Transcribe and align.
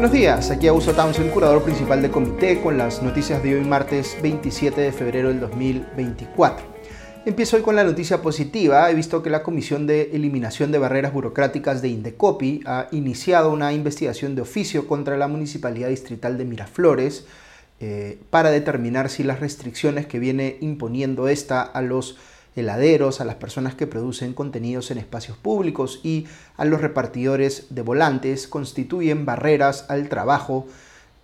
Buenos 0.00 0.16
días, 0.16 0.50
aquí 0.50 0.66
Augusto 0.66 0.94
Townsend, 0.94 1.30
curador 1.30 1.62
principal 1.62 2.00
de 2.00 2.10
comité, 2.10 2.58
con 2.62 2.78
las 2.78 3.02
noticias 3.02 3.42
de 3.42 3.56
hoy 3.56 3.64
martes 3.66 4.16
27 4.22 4.80
de 4.80 4.92
febrero 4.92 5.28
del 5.28 5.40
2024. 5.40 6.64
Empiezo 7.26 7.56
hoy 7.56 7.62
con 7.62 7.76
la 7.76 7.84
noticia 7.84 8.22
positiva. 8.22 8.90
He 8.90 8.94
visto 8.94 9.22
que 9.22 9.28
la 9.28 9.42
Comisión 9.42 9.86
de 9.86 10.08
Eliminación 10.14 10.72
de 10.72 10.78
Barreras 10.78 11.12
Burocráticas 11.12 11.82
de 11.82 11.88
Indecopi 11.88 12.62
ha 12.64 12.88
iniciado 12.92 13.52
una 13.52 13.74
investigación 13.74 14.34
de 14.34 14.40
oficio 14.40 14.88
contra 14.88 15.18
la 15.18 15.28
Municipalidad 15.28 15.90
Distrital 15.90 16.38
de 16.38 16.46
Miraflores 16.46 17.26
eh, 17.78 18.18
para 18.30 18.50
determinar 18.50 19.10
si 19.10 19.22
las 19.22 19.40
restricciones 19.40 20.06
que 20.06 20.18
viene 20.18 20.56
imponiendo 20.62 21.28
esta 21.28 21.60
a 21.60 21.82
los 21.82 22.16
heladeros, 22.60 23.20
a 23.20 23.24
las 23.24 23.34
personas 23.36 23.74
que 23.74 23.86
producen 23.86 24.32
contenidos 24.32 24.90
en 24.90 24.98
espacios 24.98 25.36
públicos 25.36 26.00
y 26.02 26.26
a 26.56 26.64
los 26.64 26.80
repartidores 26.80 27.66
de 27.70 27.82
volantes 27.82 28.48
constituyen 28.48 29.26
barreras 29.26 29.86
al 29.88 30.08
trabajo 30.08 30.66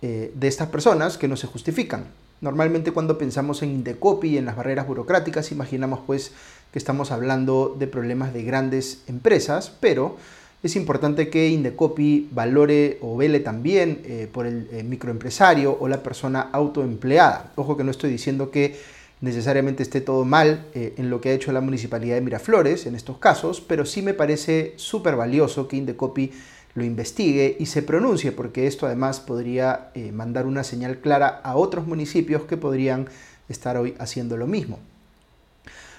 eh, 0.01 0.31
de 0.35 0.47
estas 0.47 0.69
personas 0.69 1.17
que 1.17 1.27
no 1.27 1.37
se 1.37 1.47
justifican. 1.47 2.05
Normalmente 2.39 2.91
cuando 2.91 3.17
pensamos 3.17 3.63
en 3.63 3.71
Indecopi 3.71 4.29
y 4.29 4.37
en 4.37 4.45
las 4.45 4.55
barreras 4.55 4.85
burocráticas 4.85 5.51
imaginamos 5.51 6.01
pues 6.05 6.33
que 6.71 6.77
estamos 6.77 7.11
hablando 7.11 7.75
de 7.79 7.87
problemas 7.87 8.33
de 8.33 8.43
grandes 8.43 9.01
empresas, 9.07 9.71
pero 9.79 10.17
es 10.63 10.75
importante 10.75 11.29
que 11.29 11.49
Indecopi 11.49 12.29
valore 12.31 12.97
o 13.01 13.15
vele 13.15 13.39
también 13.39 14.01
eh, 14.05 14.27
por 14.31 14.45
el 14.45 14.67
eh, 14.71 14.83
microempresario 14.83 15.77
o 15.79 15.87
la 15.87 16.03
persona 16.03 16.49
autoempleada. 16.51 17.51
Ojo 17.55 17.77
que 17.77 17.83
no 17.83 17.91
estoy 17.91 18.11
diciendo 18.11 18.51
que 18.51 18.79
necesariamente 19.21 19.83
esté 19.83 20.01
todo 20.01 20.25
mal 20.25 20.65
eh, 20.73 20.93
en 20.97 21.09
lo 21.09 21.21
que 21.21 21.29
ha 21.29 21.33
hecho 21.33 21.51
la 21.51 21.61
Municipalidad 21.61 22.15
de 22.15 22.21
Miraflores 22.21 22.85
en 22.85 22.95
estos 22.95 23.17
casos, 23.17 23.61
pero 23.61 23.85
sí 23.85 24.01
me 24.01 24.13
parece 24.13 24.73
súper 24.75 25.15
valioso 25.15 25.67
que 25.67 25.77
Indecopi 25.77 26.31
lo 26.75 26.83
investigue 26.83 27.57
y 27.59 27.65
se 27.65 27.81
pronuncie, 27.81 28.31
porque 28.31 28.67
esto 28.67 28.85
además 28.85 29.19
podría 29.19 29.89
eh, 29.95 30.11
mandar 30.11 30.45
una 30.45 30.63
señal 30.63 30.99
clara 30.99 31.27
a 31.43 31.55
otros 31.55 31.87
municipios 31.87 32.43
que 32.43 32.57
podrían 32.57 33.07
estar 33.49 33.77
hoy 33.77 33.95
haciendo 33.97 34.37
lo 34.37 34.45
mismo. 34.45 34.77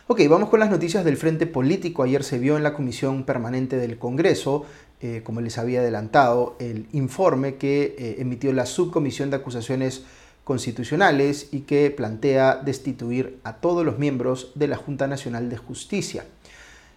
Ok, 0.07 0.21
vamos 0.29 0.49
con 0.49 0.61
las 0.61 0.71
noticias 0.71 1.05
del 1.05 1.17
Frente 1.17 1.47
Político. 1.47 2.03
Ayer 2.03 2.23
se 2.23 2.39
vio 2.39 2.57
en 2.57 2.63
la 2.63 2.75
Comisión 2.75 3.25
Permanente 3.25 3.77
del 3.77 3.99
Congreso, 3.99 4.65
eh, 5.01 5.23
como 5.25 5.41
les 5.41 5.59
había 5.59 5.81
adelantado, 5.81 6.57
el 6.61 6.87
informe 6.93 7.57
que 7.57 8.17
emitió 8.19 8.53
la 8.53 8.65
Subcomisión 8.65 9.31
de 9.31 9.37
Acusaciones 9.37 10.05
constitucionales 10.49 11.49
y 11.53 11.61
que 11.61 11.91
plantea 11.91 12.57
destituir 12.57 13.39
a 13.45 13.57
todos 13.57 13.85
los 13.85 13.99
miembros 13.99 14.51
de 14.55 14.67
la 14.67 14.79
Junta 14.79 15.07
Nacional 15.07 15.51
de 15.51 15.59
Justicia. 15.59 16.25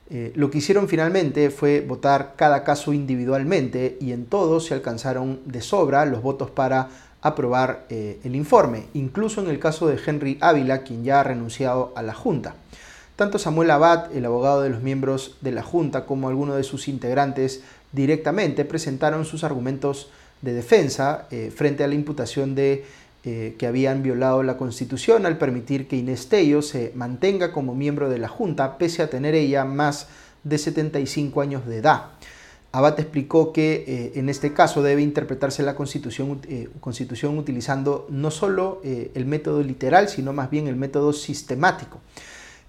Eh, 0.10 0.32
lo 0.36 0.50
que 0.50 0.60
hicieron 0.60 0.88
finalmente 0.88 1.50
fue 1.50 1.82
votar 1.82 2.36
cada 2.38 2.64
caso 2.64 2.94
individualmente 2.94 3.98
y 4.00 4.14
en 4.14 4.26
todos 4.26 4.68
se 4.68 4.74
alcanzaron 4.74 5.42
de 5.44 5.62
sobra 5.62 6.06
los 6.06 6.22
votos 6.22 6.50
para 6.50 6.88
aprobar 7.22 7.88
eh, 7.90 8.22
el 8.24 8.38
informe, 8.38 8.86
incluso 8.94 9.42
en 9.42 9.50
el 9.50 9.60
caso 9.60 9.86
de 9.90 10.00
Henry 10.04 10.38
Ávila, 10.40 10.84
quien 10.84 11.04
ya 11.04 11.20
ha 11.20 11.24
renunciado 11.24 11.92
a 11.98 12.04
la 12.04 12.14
Junta. 12.14 12.56
Tanto 13.18 13.38
Samuel 13.38 13.72
Abad, 13.72 14.16
el 14.16 14.24
abogado 14.24 14.62
de 14.62 14.70
los 14.70 14.82
miembros 14.82 15.36
de 15.42 15.52
la 15.52 15.62
Junta, 15.62 16.06
como 16.06 16.30
algunos 16.30 16.56
de 16.56 16.64
sus 16.64 16.88
integrantes 16.88 17.64
directamente 17.92 18.64
presentaron 18.64 19.26
sus 19.26 19.44
argumentos 19.44 20.10
de 20.42 20.54
defensa 20.54 21.28
eh, 21.32 21.52
frente 21.54 21.84
a 21.84 21.88
la 21.88 21.96
imputación 21.96 22.56
de 22.56 22.86
eh, 23.24 23.54
que 23.60 23.68
habían 23.68 24.02
violado 24.02 24.42
la 24.42 24.58
Constitución 24.58 25.28
al 25.28 25.38
permitir 25.38 25.88
que 25.88 25.96
Inés 25.96 26.28
Tello 26.28 26.64
se 26.64 26.92
mantenga 26.96 27.52
como 27.52 27.76
miembro 27.76 28.10
de 28.10 28.18
la 28.18 28.28
Junta, 28.28 28.80
pese 28.80 29.04
a 29.04 29.12
tener 29.12 29.36
ella 29.36 29.64
más 29.64 30.08
de 30.44 30.58
75 30.58 31.40
años 31.40 31.68
de 31.68 31.78
edad. 31.78 32.06
Abad 32.72 33.00
explicó 33.00 33.54
que 33.54 33.84
eh, 33.88 34.12
en 34.16 34.28
este 34.28 34.54
caso 34.54 34.82
debe 34.82 35.04
interpretarse 35.04 35.62
la 35.62 35.76
Constitución, 35.76 36.42
eh, 36.48 36.70
Constitución 36.80 37.38
utilizando 37.38 38.08
no 38.10 38.32
solo 38.32 38.82
el 38.84 39.26
método 39.28 39.62
literal, 39.62 40.10
sino 40.10 40.34
más 40.34 40.50
bien 40.50 40.66
el 40.68 40.76
método 40.76 41.14
sistemático. 41.14 42.00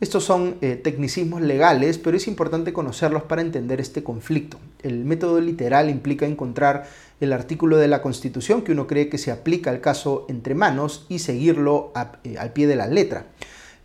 Estos 0.03 0.25
son 0.25 0.59
tecnicismos 0.59 1.41
legales, 1.41 1.97
pero 1.97 2.17
es 2.17 2.27
importante 2.27 2.73
conocerlos 2.73 3.23
para 3.23 3.41
entender 3.41 3.81
este 3.81 4.03
conflicto. 4.03 4.59
El 4.83 5.05
método 5.05 5.41
literal 5.41 5.89
implica 5.89 6.27
encontrar 6.27 6.89
el 7.23 7.33
artículo 7.33 7.77
de 7.77 7.87
la 7.87 8.03
Constitución 8.03 8.63
que 8.63 8.73
uno 8.73 8.89
cree 8.89 9.09
que 9.09 9.17
se 9.17 9.31
aplica 9.31 9.71
al 9.71 9.81
caso 9.81 10.27
entre 10.29 10.57
manos 10.57 11.07
y 11.09 11.21
seguirlo 11.21 11.93
eh, 12.25 12.37
al 12.37 12.53
pie 12.53 12.67
de 12.67 12.75
la 12.75 12.89
letra. 12.89 13.27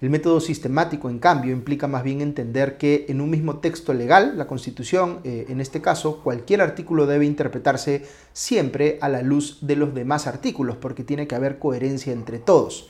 El 0.02 0.09
método 0.09 0.40
sistemático, 0.40 1.08
en 1.08 1.20
cambio, 1.20 1.52
implica 1.52 1.88
más 1.88 2.03
bien 2.03 2.22
entender 2.22 2.78
que 2.78 3.06
en 3.09 3.22
un 3.22 3.30
mismo 3.30 3.59
texto 3.59 3.94
legal, 3.94 4.38
la 4.38 4.48
Constitución, 4.48 5.20
eh, 5.24 5.46
en 5.50 5.62
este 5.62 5.81
caso, 5.81 6.22
cualquier 6.24 6.62
artículo 6.62 7.06
debe 7.06 7.25
interpretarse 7.25 8.06
siempre 8.34 8.98
a 9.02 9.09
la 9.09 9.22
luz 9.22 9.59
de 9.62 9.75
los 9.75 9.94
demás 9.94 10.25
artículos, 10.25 10.78
porque 10.78 11.04
tiene 11.04 11.28
que 11.28 11.36
haber 11.36 11.59
coherencia 11.59 12.14
entre 12.14 12.40
todos. 12.40 12.90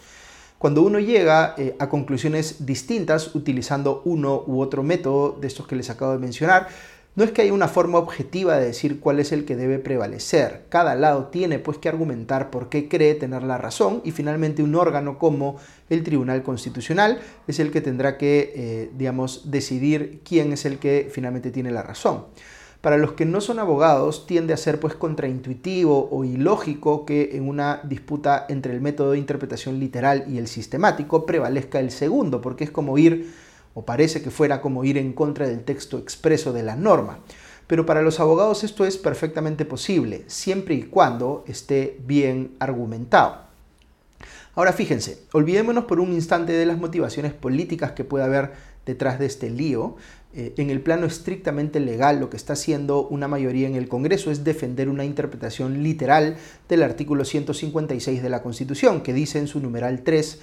Cuando 0.57 0.81
uno 0.81 0.99
llega 0.99 1.53
eh, 1.57 1.75
a 1.77 1.87
conclusiones 1.87 2.65
distintas 2.65 3.35
utilizando 3.35 4.01
uno 4.05 4.43
u 4.47 4.59
otro 4.59 4.81
método 4.81 5.37
de 5.39 5.47
estos 5.47 5.67
que 5.67 5.75
les 5.75 5.89
acabo 5.89 6.13
de 6.13 6.19
mencionar, 6.19 6.67
no 7.17 7.23
es 7.23 7.31
que 7.31 7.41
haya 7.41 7.51
una 7.51 7.67
forma 7.67 7.97
objetiva 7.97 8.57
de 8.57 8.67
decir 8.67 8.99
cuál 8.99 9.19
es 9.19 9.31
el 9.31 9.43
que 9.43 9.55
debe 9.55 9.79
prevalecer. 9.79 10.65
Cada 10.69 10.93
lado 10.93 11.25
tiene 11.25 11.57
pues 11.57 11.79
que 11.79 11.89
argumentar 11.89 12.51
por 12.51 12.69
qué 12.69 12.87
cree 12.87 13.15
tener 13.15 13.41
la 13.41 13.57
razón 13.57 14.01
y 14.05 14.11
finalmente 14.11 14.61
un 14.61 14.75
órgano 14.75 15.17
como 15.17 15.57
el 15.89 16.03
Tribunal 16.03 16.43
Constitucional 16.43 17.19
es 17.47 17.59
el 17.59 17.71
que 17.71 17.81
tendrá 17.81 18.19
que, 18.19 18.53
eh, 18.55 18.91
digamos, 18.95 19.49
decidir 19.49 20.21
quién 20.23 20.53
es 20.53 20.65
el 20.65 20.77
que 20.77 21.09
finalmente 21.11 21.49
tiene 21.49 21.71
la 21.71 21.81
razón. 21.81 22.25
Para 22.81 22.97
los 22.97 23.13
que 23.13 23.25
no 23.25 23.41
son 23.41 23.57
abogados 23.57 24.27
tiende 24.27 24.53
a 24.53 24.57
ser 24.57 24.79
pues 24.79 24.93
contraintuitivo 24.93 26.09
o 26.11 26.23
ilógico 26.23 27.03
que 27.03 27.31
en 27.33 27.49
una 27.49 27.81
disputa 27.83 28.45
entre 28.47 28.73
el 28.73 28.81
método 28.81 29.13
de 29.13 29.17
interpretación 29.17 29.79
literal 29.79 30.25
y 30.27 30.37
el 30.37 30.47
sistemático 30.47 31.25
prevalezca 31.25 31.79
el 31.79 31.89
segundo, 31.89 32.41
porque 32.41 32.65
es 32.65 32.69
como 32.69 32.95
ir 32.99 33.46
o 33.77 33.85
parece 33.85 34.23
que 34.23 34.31
fuera 34.31 34.59
como 34.59 34.83
ir 34.83 34.97
en 34.97 35.13
contra 35.13 35.47
del 35.47 35.63
texto 35.63 35.99
expreso 35.99 36.51
de 36.51 36.63
la 36.63 36.75
norma. 36.75 37.19
Pero 37.67 37.85
para 37.85 38.01
los 38.01 38.19
abogados 38.19 38.63
esto 38.63 38.87
es 38.87 38.97
perfectamente 38.97 39.65
posible, 39.65 40.23
siempre 40.25 40.73
y 40.73 40.81
cuando 40.81 41.43
esté 41.47 41.99
bien 42.03 42.55
argumentado. 42.57 43.43
Ahora 44.55 44.73
fíjense, 44.73 45.19
olvidémonos 45.31 45.85
por 45.85 45.99
un 45.99 46.11
instante 46.11 46.53
de 46.53 46.65
las 46.65 46.79
motivaciones 46.79 47.33
políticas 47.33 47.91
que 47.91 48.03
puede 48.03 48.25
haber 48.25 48.53
detrás 48.83 49.19
de 49.19 49.27
este 49.27 49.51
lío. 49.51 49.97
Eh, 50.33 50.55
en 50.57 50.71
el 50.71 50.81
plano 50.81 51.05
estrictamente 51.05 51.79
legal, 51.79 52.19
lo 52.19 52.31
que 52.31 52.37
está 52.37 52.53
haciendo 52.53 53.07
una 53.07 53.27
mayoría 53.27 53.67
en 53.67 53.75
el 53.75 53.87
Congreso 53.87 54.31
es 54.31 54.43
defender 54.43 54.89
una 54.89 55.05
interpretación 55.05 55.83
literal 55.83 56.37
del 56.67 56.81
artículo 56.81 57.25
156 57.25 58.23
de 58.23 58.29
la 58.29 58.41
Constitución, 58.41 59.01
que 59.01 59.13
dice 59.13 59.37
en 59.37 59.47
su 59.47 59.59
numeral 59.59 60.01
3 60.01 60.39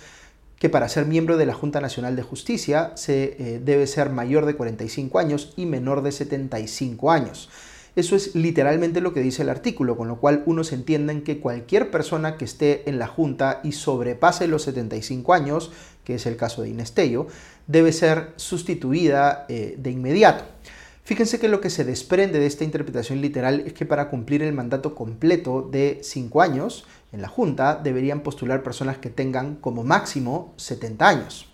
que 0.59 0.69
para 0.69 0.89
ser 0.89 1.07
miembro 1.07 1.37
de 1.37 1.47
la 1.47 1.55
Junta 1.55 1.81
Nacional 1.81 2.17
de 2.17 2.23
Justicia 2.23 2.93
se 2.95 3.37
eh, 3.39 3.61
debe 3.63 3.87
ser 3.87 4.11
mayor 4.11 4.47
de 4.47 4.55
45 4.55 5.19
años 5.19 5.53
y 5.57 5.67
menor 5.67 6.03
de 6.03 6.13
75 6.13 7.11
años. 7.11 7.51
Eso 7.97 8.17
es 8.17 8.35
literalmente 8.35 9.01
lo 9.01 9.13
que 9.15 9.21
dice 9.21 9.43
el 9.43 9.51
artículo, 9.51 9.97
con 9.97 10.09
lo 10.09 10.17
cual 10.17 10.43
uno 10.47 10.65
se 10.65 10.75
entiende 10.75 11.13
en 11.13 11.23
que 11.23 11.39
cualquier 11.39 11.93
persona 11.93 12.37
que 12.37 12.45
esté 12.45 12.89
en 12.89 12.99
la 12.99 13.07
Junta 13.07 13.61
y 13.63 13.73
sobrepase 13.73 14.49
los 14.49 14.63
75 14.63 15.33
años, 15.33 15.71
que 16.03 16.17
es 16.17 16.27
el 16.27 16.37
caso 16.37 16.63
de 16.63 16.71
Inestello, 16.71 17.29
debe 17.69 17.93
ser 17.93 18.33
sustituida 18.37 19.47
eh, 19.49 19.77
de 19.79 19.91
inmediato. 19.93 20.45
Fíjense 21.05 21.39
que 21.39 21.49
lo 21.49 21.61
que 21.61 21.69
se 21.69 21.85
desprende 21.85 22.39
de 22.39 22.47
esta 22.47 22.65
interpretación 22.65 23.21
literal 23.21 23.61
es 23.67 23.75
que 23.75 23.85
para 23.85 24.09
cumplir 24.09 24.43
el 24.43 24.55
mandato 24.55 24.95
completo 24.95 25.61
de 25.61 25.99
5 26.03 26.41
años, 26.41 26.87
en 27.13 27.21
la 27.21 27.29
Junta 27.29 27.77
deberían 27.77 28.23
postular 28.23 28.63
personas 28.63 28.97
que 28.97 29.11
tengan 29.11 29.57
como 29.57 29.85
máximo 29.85 30.55
70 30.57 31.07
años. 31.07 31.54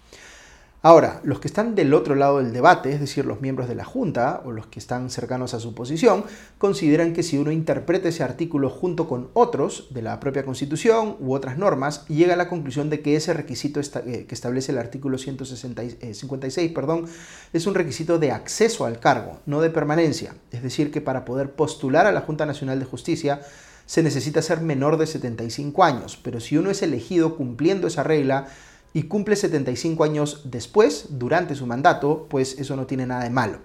Ahora, 0.83 1.21
los 1.25 1.41
que 1.41 1.49
están 1.49 1.75
del 1.75 1.93
otro 1.93 2.15
lado 2.15 2.39
del 2.39 2.55
debate, 2.55 2.91
es 2.91 3.01
decir, 3.01 3.27
los 3.27 3.43
miembros 3.43 3.69
de 3.69 3.75
la 3.75 3.85
Junta 3.85 4.41
o 4.47 4.51
los 4.51 4.67
que 4.67 4.79
están 4.79 5.11
cercanos 5.11 5.53
a 5.53 5.61
su 5.61 5.75
posición, 5.75 6.25
consideran 6.57 7.13
que 7.13 7.23
si 7.23 7.37
uno 7.37 7.53
interpreta 7.53 8.09
ese 8.09 8.23
artículo 8.23 8.71
junto 8.71 9.07
con 9.07 9.29
otros 9.35 9.89
de 9.91 10.01
la 10.01 10.19
propia 10.21 10.43
Constitución 10.43 11.17
u 11.21 11.35
otras 11.35 11.59
normas, 11.59 12.07
llega 12.09 12.33
a 12.33 12.39
la 12.39 12.49
conclusión 12.49 12.89
de 12.89 13.03
que 13.03 13.15
ese 13.15 13.35
requisito 13.35 13.79
eh, 13.79 14.25
que 14.27 14.35
establece 14.35 14.73
el 14.73 14.79
artículo 14.79 15.19
156 15.19 16.57
eh, 16.57 16.73
perdón, 16.75 17.05
es 17.53 17.67
un 17.67 17.75
requisito 17.75 18.19
de 18.19 18.33
acceso 18.33 18.87
al 18.87 19.01
cargo, 19.01 19.41
no 19.45 19.61
de 19.61 19.69
permanencia. 19.69 20.35
Es 20.51 20.63
decir, 20.63 20.91
que 20.91 21.03
para 21.03 21.27
poder 21.27 21.53
postular 21.53 22.07
a 22.07 22.13
la 22.13 22.23
Junta 22.23 22.47
Nacional 22.47 22.79
de 22.79 22.87
Justicia, 22.87 23.43
se 23.85 24.03
necesita 24.03 24.41
ser 24.41 24.63
menor 24.63 24.97
de 24.97 25.07
75 25.07 25.85
años, 25.85 26.19
pero 26.23 26.41
si 26.41 26.57
uno 26.57 26.71
es 26.71 26.81
elegido 26.81 27.37
cumpliendo 27.37 27.87
esa 27.87 28.03
regla 28.03 28.47
y 28.93 29.05
cumple 29.05 29.37
75 29.37 30.05
años 30.05 30.43
después, 30.45 31.07
durante 31.11 31.55
su 31.55 31.67
mandato, 31.67 32.27
pues 32.29 32.59
eso 32.59 32.77
no 32.77 32.87
tiene 32.87 33.07
nada 33.07 33.25
de 33.25 33.31
malo. 33.31 33.59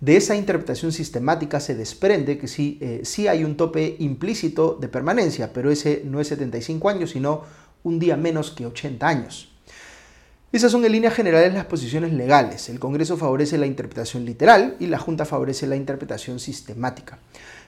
De 0.00 0.16
esa 0.16 0.34
interpretación 0.34 0.92
sistemática 0.92 1.60
se 1.60 1.74
desprende 1.74 2.38
que 2.38 2.48
sí, 2.48 2.78
eh, 2.80 3.00
sí 3.04 3.28
hay 3.28 3.44
un 3.44 3.56
tope 3.56 3.96
implícito 3.98 4.78
de 4.80 4.88
permanencia, 4.88 5.52
pero 5.52 5.70
ese 5.70 6.02
no 6.06 6.20
es 6.20 6.28
75 6.28 6.88
años, 6.88 7.10
sino 7.10 7.42
un 7.82 7.98
día 7.98 8.16
menos 8.16 8.50
que 8.50 8.66
80 8.66 9.06
años. 9.06 9.50
Esas 10.52 10.72
son 10.72 10.84
en 10.84 10.92
líneas 10.92 11.14
generales 11.14 11.54
las 11.54 11.66
posiciones 11.66 12.12
legales. 12.12 12.68
El 12.70 12.80
Congreso 12.80 13.16
favorece 13.16 13.56
la 13.56 13.66
interpretación 13.66 14.24
literal 14.24 14.74
y 14.80 14.86
la 14.86 14.98
Junta 14.98 15.24
favorece 15.24 15.66
la 15.68 15.76
interpretación 15.76 16.40
sistemática. 16.40 17.20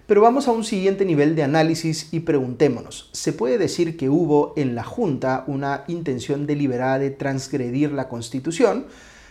Pero 0.06 0.20
vamos 0.20 0.49
a 0.49 0.52
un 0.52 0.64
siguiente 0.64 1.04
nivel 1.04 1.37
de 1.37 1.44
análisis 1.44 2.08
y 2.12 2.20
preguntémonos, 2.20 3.08
¿se 3.12 3.32
puede 3.32 3.56
decir 3.56 3.96
que 3.96 4.08
hubo 4.10 4.52
en 4.56 4.75
la 4.75 4.82
Junta 4.82 5.44
una 5.46 5.84
intención 5.87 6.46
deliberada 6.46 6.99
de 6.99 7.10
transgredir 7.10 7.93
la 7.93 8.08
Constitución? 8.08 8.87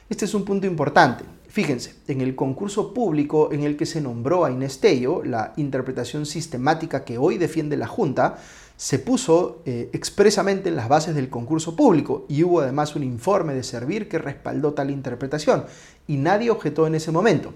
Este 0.10 0.26
es 0.26 0.34
un 0.34 0.46
punto 0.46 0.68
importante. 0.68 1.26
Fíjense, 1.50 1.96
en 2.08 2.22
el 2.22 2.36
concurso 2.36 2.94
público 2.94 3.52
en 3.52 3.64
el 3.64 3.76
que 3.76 3.86
se 3.86 4.00
nombró 4.00 4.46
a 4.46 4.52
Inés 4.52 4.80
la 5.26 5.52
interpretación 5.58 6.26
sistemática 6.26 7.04
que 7.04 7.18
hoy 7.18 7.38
defiende 7.38 7.76
la 7.76 7.88
Junta, 7.88 8.38
se 8.78 8.98
puso 8.98 9.62
eh, 9.66 9.90
expresamente 9.92 10.70
en 10.70 10.78
las 10.78 10.88
bases 10.88 11.14
del 11.14 11.30
concurso 11.30 11.76
público 11.76 12.26
y 12.30 12.44
hubo 12.44 12.62
además 12.62 12.96
un 12.96 13.04
informe 13.04 13.54
de 13.54 13.64
servir 13.64 14.08
que 14.08 14.18
respaldó 14.18 14.74
tal 14.74 14.90
interpretación 14.90 15.66
y 16.08 16.16
nadie 16.16 16.50
objetó 16.50 16.88
en 16.88 16.96
ese 16.96 17.12
momento. 17.12 17.54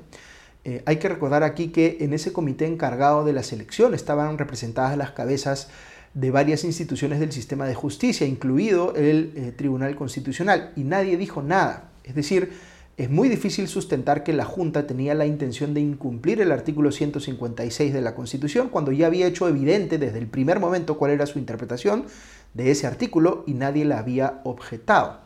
Eh, 0.66 0.82
hay 0.88 0.98
que 0.98 1.08
recordar 1.08 1.44
aquí 1.44 1.68
que 1.68 1.98
en 2.02 2.12
ese 2.12 2.34
comité 2.34 2.66
encargado 2.66 3.24
de 3.24 3.34
la 3.34 3.44
selección 3.44 3.94
estaban 3.94 4.40
representadas 4.40 4.98
las 4.98 5.12
cabezas 5.12 5.70
de 6.16 6.32
varias 6.32 6.64
instituciones 6.64 7.20
del 7.20 7.32
sistema 7.32 7.68
de 7.68 7.76
justicia, 7.76 8.26
incluido 8.26 8.96
el 8.96 9.32
eh, 9.36 9.54
Tribunal 9.56 9.96
Constitucional, 9.96 10.72
y 10.76 10.84
nadie 10.84 11.18
dijo 11.18 11.44
nada. 11.44 11.92
Es 12.04 12.16
decir, 12.16 12.52
es 12.98 13.12
muy 13.12 13.30
difícil 13.30 13.68
sustentar 13.68 14.24
que 14.24 14.34
la 14.34 14.46
Junta 14.46 14.88
tenía 14.88 15.14
la 15.14 15.28
intención 15.28 15.76
de 15.76 15.82
incumplir 15.82 16.42
el 16.42 16.52
artículo 16.52 16.92
156 16.92 17.94
de 17.94 18.02
la 18.02 18.16
Constitución 18.16 18.70
cuando 18.70 18.92
ya 18.92 19.06
había 19.06 19.28
hecho 19.28 19.48
evidente 19.48 20.00
desde 20.00 20.18
el 20.18 20.28
primer 20.28 20.60
momento 20.60 20.98
cuál 20.98 21.12
era 21.12 21.28
su 21.28 21.38
interpretación 21.38 22.06
de 22.56 22.72
ese 22.72 22.88
artículo 22.88 23.44
y 23.46 23.54
nadie 23.54 23.86
la 23.86 24.00
había 24.00 24.40
objetado. 24.46 25.20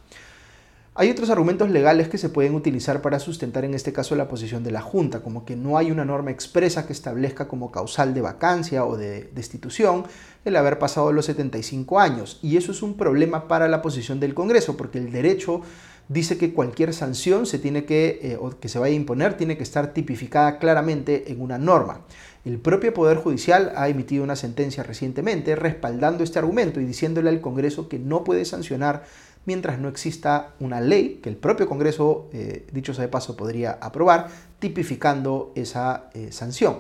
Hay 1.00 1.10
otros 1.10 1.30
argumentos 1.30 1.70
legales 1.70 2.10
que 2.10 2.18
se 2.18 2.28
pueden 2.28 2.56
utilizar 2.56 3.02
para 3.02 3.20
sustentar 3.20 3.64
en 3.64 3.74
este 3.74 3.94
caso 3.94 4.18
la 4.18 4.28
posición 4.28 4.66
de 4.66 4.72
la 4.72 4.82
Junta, 4.82 5.22
como 5.22 5.46
que 5.46 5.56
no 5.56 5.78
hay 5.78 5.92
una 5.92 6.04
norma 6.04 6.30
expresa 6.30 6.86
que 6.86 6.92
establezca 6.92 7.48
como 7.48 7.72
causal 7.72 8.14
de 8.14 8.20
vacancia 8.20 8.84
o 8.84 8.98
de 8.98 9.30
destitución 9.34 10.04
el 10.44 10.58
haber 10.58 10.78
pasado 10.78 11.14
los 11.14 11.28
75 11.28 12.02
años. 12.02 12.38
Y 12.42 12.58
eso 12.58 12.74
es 12.74 12.82
un 12.82 12.98
problema 12.98 13.48
para 13.48 13.70
la 13.70 13.82
posición 13.82 14.20
del 14.20 14.34
Congreso, 14.34 14.76
porque 14.76 14.98
el 14.98 15.10
derecho 15.10 15.62
dice 16.10 16.38
que 16.38 16.54
cualquier 16.54 16.94
sanción 16.94 17.46
se 17.46 17.60
tiene 17.60 17.86
que, 17.86 18.20
eh, 18.22 18.38
o 18.38 18.50
que 18.50 18.68
se 18.68 18.78
vaya 18.78 18.92
a 18.92 18.98
imponer 18.98 19.38
tiene 19.38 19.56
que 19.56 19.64
estar 19.64 19.94
tipificada 19.94 20.60
claramente 20.60 21.32
en 21.32 21.40
una 21.40 21.58
norma. 21.58 22.02
El 22.44 22.58
propio 22.58 22.94
Poder 22.94 23.18
Judicial 23.18 23.72
ha 23.76 23.90
emitido 23.90 24.24
una 24.24 24.36
sentencia 24.36 24.84
recientemente 24.84 25.56
respaldando 25.56 26.24
este 26.24 26.40
argumento 26.40 26.82
y 26.82 26.86
diciéndole 26.86 27.30
al 27.30 27.42
Congreso 27.42 27.88
que 27.88 28.00
no 28.00 28.24
puede 28.24 28.44
sancionar 28.44 29.04
mientras 29.46 29.80
no 29.80 29.88
exista 29.88 30.54
una 30.60 30.82
ley 30.82 31.20
que 31.22 31.30
el 31.30 31.36
propio 31.36 31.68
Congreso, 31.68 32.30
eh, 32.34 32.66
dicho 32.72 32.94
sea 32.94 33.04
de 33.04 33.08
paso, 33.08 33.36
podría 33.36 33.72
aprobar, 33.82 34.28
tipificando 34.60 35.52
esa 35.56 36.10
eh, 36.14 36.32
sanción. 36.32 36.78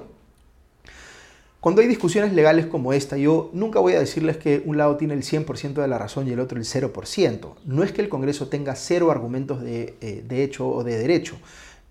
Cuando 1.59 1.81
hay 1.81 1.87
discusiones 1.87 2.33
legales 2.33 2.67
como 2.67 2.93
esta, 2.93 3.17
yo 3.17 3.49
nunca 3.53 3.79
voy 3.79 3.93
a 3.93 3.99
decirles 3.99 4.37
que 4.37 4.61
un 4.65 4.77
lado 4.77 4.95
tiene 4.95 5.13
el 5.13 5.23
100% 5.23 5.73
de 5.73 5.87
la 5.87 5.97
razón 5.97 6.27
y 6.27 6.31
el 6.31 6.39
otro 6.39 6.57
el 6.57 6.65
0%. 6.65 7.55
No 7.65 7.83
es 7.83 7.91
que 7.91 8.01
el 8.01 8.07
Congreso 8.07 8.47
tenga 8.47 8.75
cero 8.75 9.11
argumentos 9.11 9.61
de, 9.61 9.95
eh, 9.99 10.23
de 10.25 10.43
hecho 10.43 10.69
o 10.69 10.83
de 10.83 10.97
derecho. 10.97 11.37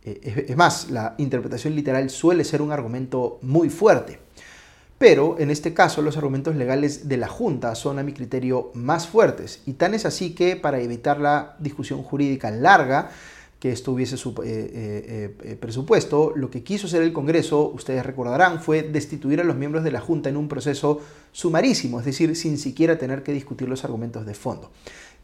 es 0.04 0.56
más, 0.56 0.90
la 0.90 1.16
interpretación 1.18 1.74
literal 1.74 2.08
suele 2.08 2.44
ser 2.44 2.62
un 2.62 2.72
argumento 2.72 3.38
muy 3.42 3.68
fuerte. 3.68 4.27
Pero 4.98 5.36
en 5.38 5.50
este 5.50 5.74
caso 5.74 6.02
los 6.02 6.16
argumentos 6.16 6.56
legales 6.56 7.08
de 7.08 7.16
la 7.16 7.28
Junta 7.28 7.74
son 7.76 7.98
a 7.98 8.02
mi 8.02 8.12
criterio 8.12 8.72
más 8.74 9.06
fuertes 9.06 9.62
y 9.64 9.74
tan 9.74 9.94
es 9.94 10.04
así 10.04 10.34
que 10.34 10.56
para 10.56 10.80
evitar 10.80 11.20
la 11.20 11.54
discusión 11.60 12.02
jurídica 12.02 12.50
larga 12.50 13.10
que 13.60 13.72
esto 13.72 13.92
hubiese 13.92 14.14
eh, 14.14 14.20
eh, 14.44 15.36
eh, 15.42 15.56
presupuesto, 15.56 16.32
lo 16.36 16.48
que 16.48 16.62
quiso 16.62 16.86
hacer 16.86 17.02
el 17.02 17.12
Congreso, 17.12 17.70
ustedes 17.70 18.06
recordarán, 18.06 18.60
fue 18.60 18.84
destituir 18.84 19.40
a 19.40 19.44
los 19.44 19.56
miembros 19.56 19.82
de 19.82 19.90
la 19.90 20.00
Junta 20.00 20.28
en 20.28 20.36
un 20.36 20.46
proceso 20.46 21.00
sumarísimo, 21.32 21.98
es 21.98 22.06
decir, 22.06 22.36
sin 22.36 22.56
siquiera 22.56 22.98
tener 22.98 23.24
que 23.24 23.32
discutir 23.32 23.68
los 23.68 23.84
argumentos 23.84 24.26
de 24.26 24.34
fondo. 24.34 24.70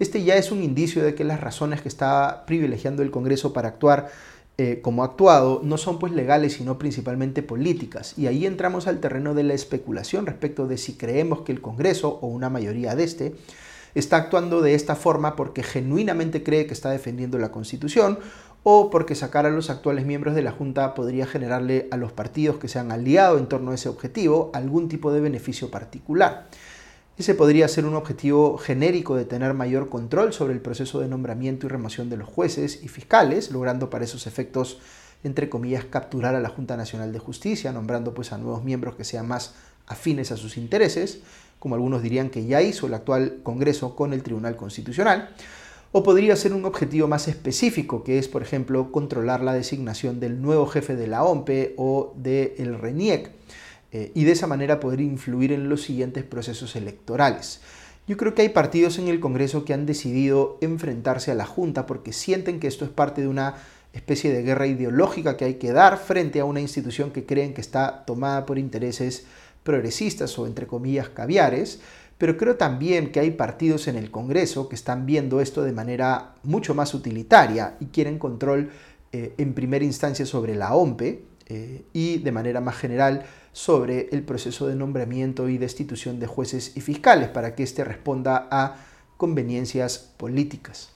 Este 0.01 0.25
ya 0.25 0.35
es 0.35 0.51
un 0.51 0.65
indicio 0.65 1.05
de 1.05 1.15
que 1.15 1.23
las 1.23 1.41
razones 1.41 1.81
que 1.81 1.89
está 1.89 2.45
privilegiando 2.45 3.03
el 3.03 3.13
Congreso 3.13 3.53
para 3.53 3.69
actuar 3.69 4.11
eh, 4.57 4.81
como 4.83 5.03
actuado 5.03 5.61
no 5.65 5.77
son 5.79 5.99
pues 5.99 6.13
legales 6.13 6.53
sino 6.53 6.79
principalmente 6.79 7.43
políticas 7.43 8.17
y 8.17 8.29
ahí 8.29 8.47
entramos 8.47 8.87
al 8.87 9.01
terreno 9.01 9.35
de 9.35 9.43
la 9.43 9.55
especulación 9.55 10.27
respecto 10.27 10.69
de 10.69 10.79
si 10.79 10.95
creemos 10.95 11.41
que 11.41 11.51
el 11.51 11.61
Congreso 11.61 12.21
o 12.23 12.29
una 12.29 12.51
mayoría 12.51 12.95
de 12.95 13.03
este 13.03 13.35
está 13.97 14.17
actuando 14.17 14.61
de 14.61 14.75
esta 14.75 14.95
forma 14.95 15.35
porque 15.35 15.65
genuinamente 15.65 16.45
cree 16.45 16.67
que 16.67 16.73
está 16.73 16.91
defendiendo 16.91 17.39
la 17.39 17.51
Constitución 17.51 18.19
o 18.63 18.91
porque 18.91 19.15
sacar 19.15 19.45
a 19.45 19.51
los 19.51 19.71
actuales 19.71 20.07
miembros 20.07 20.35
de 20.35 20.43
la 20.43 20.53
Junta 20.53 20.95
podría 20.95 21.27
generarle 21.27 21.89
a 21.91 21.97
los 21.97 22.13
partidos 22.13 22.57
que 22.57 22.69
se 22.69 22.79
han 22.79 22.93
aliado 22.93 23.39
en 23.39 23.47
torno 23.47 23.73
a 23.73 23.75
ese 23.75 23.89
objetivo 23.89 24.51
algún 24.55 24.89
tipo 24.89 25.13
de 25.13 25.21
beneficio 25.21 25.71
particular. 25.71 26.47
Ese 27.17 27.37
podría 27.37 27.69
ser 27.69 27.87
un 27.87 27.95
objetivo 27.95 28.59
genérico 28.59 29.15
de 29.15 29.25
tener 29.25 29.55
mayor 29.55 29.89
control 29.89 30.33
sobre 30.33 30.53
el 30.53 30.61
proceso 30.61 30.99
de 30.99 31.07
nombramiento 31.07 31.65
y 31.65 31.69
remoción 31.69 32.11
de 32.11 32.17
los 32.17 32.29
jueces 32.29 32.81
y 32.83 32.89
fiscales, 32.89 33.53
logrando 33.53 33.89
para 33.89 34.05
esos 34.05 34.27
efectos, 34.27 34.81
entre 35.23 35.49
comillas, 35.49 35.85
capturar 35.85 36.35
a 36.35 36.41
la 36.41 36.49
Junta 36.49 36.77
Nacional 36.77 37.13
de 37.13 37.21
Justicia, 37.21 37.71
nombrando 37.71 38.15
pues 38.15 38.33
a 38.33 38.39
nuevos 38.39 38.65
miembros 38.65 38.97
que 38.97 39.05
sean 39.05 39.29
más 39.29 39.55
afines 39.87 40.33
a 40.33 40.37
sus 40.37 40.57
intereses, 40.57 41.21
como 41.61 41.77
algunos 41.77 42.03
dirían 42.03 42.31
que 42.31 42.47
ya 42.47 42.63
hizo 42.63 42.89
el 42.89 42.95
actual 42.95 43.39
Congreso 43.45 43.95
con 43.95 44.13
el 44.13 44.25
Tribunal 44.25 44.57
Constitucional. 44.57 45.37
O 45.93 46.03
podría 46.03 46.35
ser 46.35 46.53
un 46.53 46.65
objetivo 46.65 47.07
más 47.07 47.29
específico, 47.29 48.03
que 48.03 48.19
es, 48.19 48.27
por 48.27 48.43
ejemplo, 48.43 48.91
controlar 48.91 49.41
la 49.41 49.55
designación 49.55 50.19
del 50.19 50.43
nuevo 50.43 50.67
jefe 50.67 50.97
de 50.97 51.07
la 51.07 51.23
OMPE 51.23 51.75
o 51.77 52.13
del 52.17 52.77
RENIEC 52.77 53.31
eh, 53.95 54.11
y 54.13 54.25
de 54.25 54.33
esa 54.33 54.49
manera 54.49 54.81
poder 54.81 55.01
influir 55.01 55.53
en 55.53 55.69
los 55.69 55.83
siguientes 55.83 56.25
procesos 56.25 56.75
electorales. 56.75 57.61
Yo 58.09 58.17
creo 58.17 58.35
que 58.35 58.43
hay 58.43 58.49
partidos 58.49 58.99
en 58.99 59.07
el 59.07 59.21
Congreso 59.21 59.65
que 59.65 59.73
han 59.73 59.87
decidido 59.87 60.59
enfrentarse 60.61 61.31
a 61.31 61.37
la 61.37 61.47
Junta 61.47 61.87
porque 61.87 62.13
sienten 62.13 62.59
que 62.59 62.67
esto 62.67 62.85
es 62.85 62.91
parte 62.91 63.21
de 63.21 63.29
una 63.29 63.55
especie 63.93 64.33
de 64.33 64.43
guerra 64.43 64.67
ideológica 64.67 65.37
que 65.37 65.45
hay 65.45 65.55
que 65.55 65.71
dar 65.71 65.97
frente 65.97 66.41
a 66.41 66.45
una 66.45 66.61
institución 66.61 67.13
que 67.13 67.25
creen 67.25 67.55
que 67.55 67.61
está 67.61 68.05
tomada 68.05 68.47
por 68.47 68.59
intereses 68.59 69.27
progresistas 69.63 70.37
o 70.41 70.49
entre 70.49 70.67
comillas 70.67 71.09
caviares, 71.11 71.79
pero 72.19 72.37
creo 72.37 72.57
también 72.57 73.13
que 73.13 73.21
hay 73.21 73.31
partidos 73.31 73.87
en 73.87 73.95
el 73.95 74.11
Congreso 74.11 74.69
que 74.69 74.75
están 74.75 75.07
viendo 75.07 75.41
esto 75.41 75.63
de 75.63 75.71
manera 75.71 76.35
mucho 76.43 76.75
más 76.75 76.95
utilitaria 76.95 77.77
y 77.79 77.87
quieren 77.87 78.19
control 78.19 78.71
eh, 79.13 79.35
en 79.39 79.55
primera 79.55 79.85
instancia 79.85 80.27
sobre 80.27 80.57
la 80.57 80.75
OMPE 80.75 81.23
eh, 81.47 81.85
y 81.93 82.19
de 82.19 82.33
manera 82.33 82.61
más 82.61 82.77
general 82.77 83.25
sobre 83.55 84.09
el 84.11 84.25
proceso 84.25 84.67
de 84.67 84.75
nombramiento 84.75 85.49
y 85.49 85.59
destitución 85.59 86.19
de 86.19 86.27
jueces 86.27 86.77
y 86.77 86.81
fiscales 86.81 87.29
para 87.29 87.55
que 87.55 87.63
éste 87.63 87.85
responda 87.85 88.49
a 88.51 88.77
conveniencias 89.17 89.99
políticas. 90.17 90.91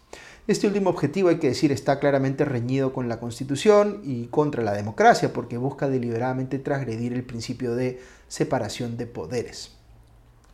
Este 0.49 0.67
último 0.67 0.91
objetivo, 0.91 1.29
hay 1.29 1.39
que 1.39 1.49
decir, 1.49 1.71
está 1.71 2.01
claramente 2.01 2.45
reñido 2.45 2.93
con 2.93 3.09
la 3.09 3.21
Constitución 3.21 4.01
y 4.03 4.27
contra 4.27 4.65
la 4.65 4.73
democracia 4.73 5.33
porque 5.33 5.57
busca 5.57 5.89
deliberadamente 5.89 6.59
transgredir 6.59 7.13
el 7.13 7.23
principio 7.23 7.77
de 7.77 8.01
separación 8.27 8.97
de 8.97 9.07
poderes. 9.07 9.77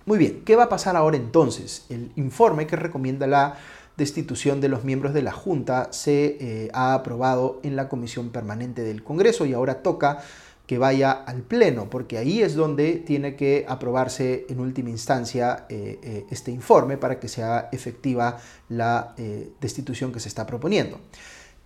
Muy 0.05 0.19
bien, 0.19 0.43
¿qué 0.45 0.57
va 0.57 0.65
a 0.65 0.69
pasar 0.69 0.97
ahora 0.97 1.17
entonces? 1.17 1.87
El 1.89 2.13
informe 2.17 2.67
que 2.67 2.77
recomienda 2.77 3.27
la 3.27 3.57
destitución 3.97 4.61
de 4.61 4.69
los 4.69 4.85
miembros 4.85 5.15
de 5.15 5.23
la 5.23 5.33
Junta 5.33 5.89
se 5.91 6.37
eh, 6.39 6.71
ha 6.75 6.93
aprobado 6.93 7.61
en 7.63 7.77
la 7.77 7.89
Comisión 7.89 8.29
Permanente 8.29 8.83
del 8.83 9.03
Congreso 9.03 9.47
y 9.47 9.55
ahora 9.55 9.83
toca 9.83 10.23
que 10.67 10.79
vaya 10.79 11.13
al 11.13 11.43
Pleno, 11.43 11.91
porque 11.91 12.17
ahí 12.17 12.41
es 12.41 12.55
donde 12.55 12.95
tiene 12.95 13.37
que 13.37 13.67
aprobarse 13.69 14.47
en 14.49 14.61
última 14.61 14.91
instancia 14.91 15.67
eh, 15.69 15.99
eh, 16.03 16.27
este 16.31 16.51
informe 16.51 16.97
para 16.97 17.21
que 17.21 17.29
sea 17.29 17.69
efectiva 17.71 18.39
la 18.69 19.15
eh, 19.19 19.51
destitución 19.61 20.11
que 20.13 20.21
se 20.21 20.29
está 20.29 20.47
proponiendo. 20.47 20.99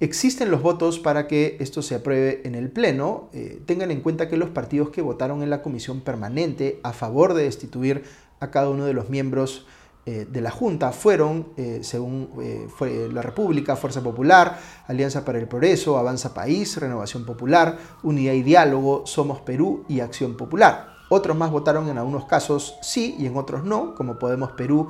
Existen 0.01 0.51
los 0.51 0.63
votos 0.63 0.99
para 0.99 1.27
que 1.27 1.57
esto 1.61 1.83
se 1.83 1.97
apruebe 1.97 2.43
en 2.45 2.55
el 2.55 2.71
Pleno. 2.71 3.31
tengan 3.67 3.91
en 3.91 4.01
cuenta 4.01 4.29
que 4.29 4.37
los 4.37 4.51
partidos 4.51 4.91
que 4.91 5.03
votaron 5.03 5.43
en 5.43 5.51
la 5.51 5.61
comisión 5.61 6.03
permanente 6.03 6.79
a 6.85 6.93
favor 6.93 7.35
de 7.35 7.43
destituir 7.43 8.05
a 8.39 8.53
cada 8.53 8.71
uno 8.71 8.85
de 8.85 8.93
los 8.93 9.11
miembros 9.11 9.67
eh, 10.11 10.27
de 10.27 10.41
la 10.41 10.51
Junta 10.51 10.91
fueron, 10.91 11.49
eh, 11.59 11.81
según 11.83 12.31
eh, 12.41 12.67
fue 12.75 13.11
la 13.13 13.21
República, 13.21 13.77
Fuerza 13.77 14.03
Popular, 14.03 14.59
Alianza 14.87 15.23
para 15.23 15.39
el 15.39 15.47
Progreso, 15.47 15.99
Avanza 15.99 16.33
País, 16.33 16.79
Renovación 16.79 17.27
Popular, 17.27 17.77
Unidad 18.03 18.33
y 18.33 18.43
Diálogo, 18.43 19.03
Somos 19.05 19.41
Perú 19.41 19.85
y 19.87 20.01
Acción 20.01 20.35
Popular. 20.35 20.95
Otros 21.11 21.37
más 21.37 21.51
votaron 21.51 21.91
en 21.91 21.99
algunos 21.99 22.25
casos 22.25 22.79
sí 22.81 23.17
y 23.19 23.27
en 23.27 23.37
otros 23.37 23.65
no, 23.65 23.95
como 23.95 24.19
Podemos 24.19 24.53
Perú 24.53 24.89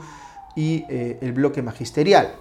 y 0.54 0.84
el 0.88 1.32
bloque 1.32 1.62
magisterial. 1.62 2.36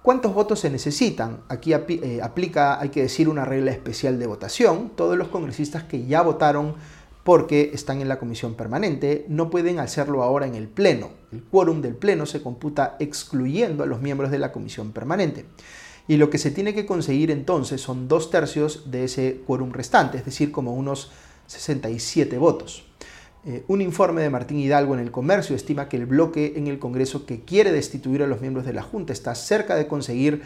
¿Cuántos 0.00 0.32
votos 0.32 0.60
se 0.60 0.70
necesitan? 0.70 1.42
Aquí 1.50 1.74
aplica, 1.74 2.80
hay 2.80 2.88
que 2.88 3.02
decir, 3.02 3.28
una 3.28 3.44
regla 3.44 3.72
especial 3.72 4.18
de 4.18 4.26
votación. 4.26 4.92
Todos 4.96 5.18
los 5.18 5.28
congresistas 5.28 5.82
que 5.82 6.06
ya 6.06 6.22
votaron 6.22 6.76
porque 7.24 7.70
están 7.72 8.00
en 8.00 8.08
la 8.08 8.18
comisión 8.18 8.54
permanente, 8.54 9.24
no 9.28 9.50
pueden 9.50 9.78
hacerlo 9.78 10.22
ahora 10.22 10.46
en 10.46 10.54
el 10.54 10.68
Pleno. 10.68 11.10
El 11.30 11.42
quórum 11.42 11.80
del 11.80 11.94
Pleno 11.94 12.26
se 12.26 12.42
computa 12.42 12.96
excluyendo 12.98 13.84
a 13.84 13.86
los 13.86 14.00
miembros 14.00 14.30
de 14.30 14.38
la 14.38 14.52
comisión 14.52 14.92
permanente. 14.92 15.46
Y 16.08 16.16
lo 16.16 16.30
que 16.30 16.38
se 16.38 16.50
tiene 16.50 16.74
que 16.74 16.84
conseguir 16.84 17.30
entonces 17.30 17.80
son 17.80 18.08
dos 18.08 18.30
tercios 18.30 18.90
de 18.90 19.04
ese 19.04 19.40
quórum 19.46 19.72
restante, 19.72 20.18
es 20.18 20.24
decir, 20.24 20.50
como 20.50 20.74
unos 20.74 21.12
67 21.46 22.38
votos. 22.38 22.84
Eh, 23.44 23.64
un 23.66 23.80
informe 23.80 24.22
de 24.22 24.30
Martín 24.30 24.58
Hidalgo 24.60 24.94
en 24.94 25.00
el 25.00 25.10
Comercio 25.10 25.56
estima 25.56 25.88
que 25.88 25.96
el 25.96 26.06
bloque 26.06 26.54
en 26.56 26.68
el 26.68 26.78
Congreso 26.78 27.26
que 27.26 27.40
quiere 27.40 27.72
destituir 27.72 28.22
a 28.22 28.28
los 28.28 28.40
miembros 28.40 28.64
de 28.64 28.72
la 28.72 28.82
Junta 28.82 29.12
está 29.12 29.34
cerca 29.34 29.74
de 29.74 29.88
conseguir 29.88 30.42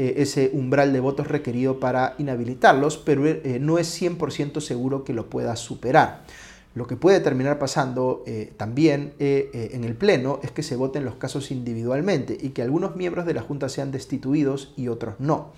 eh, 0.00 0.22
ese 0.22 0.50
umbral 0.54 0.94
de 0.94 1.00
votos 1.00 1.26
requerido 1.26 1.78
para 1.78 2.14
inhabilitarlos, 2.16 2.96
pero 2.96 3.26
eh, 3.26 3.58
no 3.60 3.76
es 3.76 4.00
100% 4.00 4.62
seguro 4.62 5.04
que 5.04 5.12
lo 5.12 5.28
pueda 5.28 5.56
superar. 5.56 6.24
Lo 6.74 6.86
que 6.86 6.96
puede 6.96 7.20
terminar 7.20 7.58
pasando 7.58 8.24
también 8.56 9.12
en 9.18 9.82
el 9.82 9.96
Pleno 9.96 10.38
es 10.44 10.52
que 10.52 10.62
se 10.62 10.76
voten 10.76 11.04
los 11.04 11.16
casos 11.16 11.50
individualmente 11.50 12.38
y 12.40 12.50
que 12.50 12.62
algunos 12.62 12.94
miembros 12.94 13.26
de 13.26 13.34
la 13.34 13.42
Junta 13.42 13.68
sean 13.68 13.90
destituidos 13.90 14.72
y 14.76 14.86
otros 14.86 15.16
no. 15.18 15.50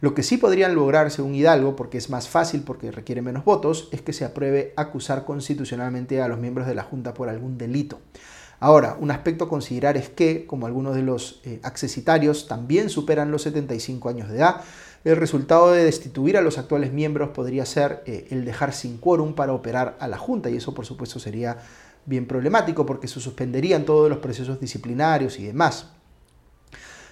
Lo 0.00 0.14
que 0.14 0.22
sí 0.22 0.38
podrían 0.38 0.74
lograr, 0.74 1.10
según 1.10 1.34
Hidalgo, 1.34 1.76
porque 1.76 1.98
es 1.98 2.08
más 2.08 2.28
fácil, 2.28 2.62
porque 2.62 2.90
requiere 2.90 3.20
menos 3.20 3.44
votos, 3.44 3.88
es 3.92 4.00
que 4.00 4.14
se 4.14 4.24
apruebe 4.24 4.72
acusar 4.76 5.24
constitucionalmente 5.24 6.22
a 6.22 6.28
los 6.28 6.38
miembros 6.38 6.66
de 6.66 6.74
la 6.74 6.84
Junta 6.84 7.12
por 7.12 7.28
algún 7.28 7.58
delito. 7.58 8.00
Ahora, 8.62 8.96
un 9.00 9.10
aspecto 9.10 9.44
a 9.44 9.48
considerar 9.48 9.96
es 9.96 10.10
que, 10.10 10.46
como 10.46 10.66
algunos 10.66 10.94
de 10.94 11.02
los 11.02 11.40
eh, 11.44 11.60
accesitarios 11.62 12.46
también 12.46 12.90
superan 12.90 13.30
los 13.30 13.42
75 13.42 14.10
años 14.10 14.28
de 14.28 14.36
edad, 14.36 14.60
el 15.02 15.16
resultado 15.16 15.72
de 15.72 15.82
destituir 15.82 16.36
a 16.36 16.42
los 16.42 16.58
actuales 16.58 16.92
miembros 16.92 17.30
podría 17.30 17.64
ser 17.64 18.02
eh, 18.04 18.26
el 18.30 18.44
dejar 18.44 18.74
sin 18.74 18.98
quórum 18.98 19.34
para 19.34 19.54
operar 19.54 19.96
a 19.98 20.06
la 20.08 20.18
Junta, 20.18 20.50
y 20.50 20.56
eso 20.56 20.74
por 20.74 20.84
supuesto 20.84 21.18
sería 21.18 21.56
bien 22.04 22.26
problemático 22.26 22.84
porque 22.84 23.08
se 23.08 23.18
suspenderían 23.18 23.86
todos 23.86 24.10
los 24.10 24.18
procesos 24.18 24.60
disciplinarios 24.60 25.38
y 25.38 25.46
demás. 25.46 25.86